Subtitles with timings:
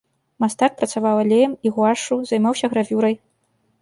[0.43, 3.15] Мастак працаваў алеем і гуашшу, займаўся гравюрай.